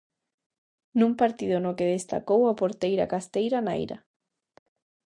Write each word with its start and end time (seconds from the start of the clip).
Nun 0.99 1.13
partido 1.21 1.55
no 1.61 1.75
que 1.77 1.91
destacou 1.95 2.41
a 2.45 2.57
porteira 2.61 3.09
costeira 3.13 3.59
Naira. 3.65 3.97